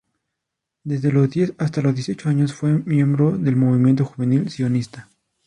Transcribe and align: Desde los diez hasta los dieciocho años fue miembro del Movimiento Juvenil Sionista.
Desde 0.83 1.11
los 1.11 1.29
diez 1.29 1.53
hasta 1.59 1.83
los 1.83 1.93
dieciocho 1.93 2.27
años 2.29 2.55
fue 2.55 2.71
miembro 2.79 3.37
del 3.37 3.55
Movimiento 3.55 4.03
Juvenil 4.03 4.49
Sionista. 4.49 5.07